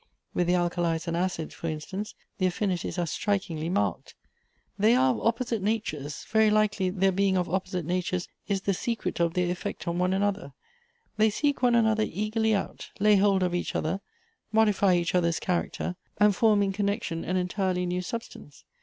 [0.33, 4.15] With the alkalies and acids, for instance, the affinities ai e strikingly marked.
[4.79, 9.19] They are of opposite natures; very likely their being of opposite natures is the secret
[9.19, 10.53] of their effect on one another—
[11.17, 14.01] they seek one another eagerly 40 Goethe's out, lay hold of each other,
[14.51, 18.65] modify each other's character and form in connection an entirely new substance.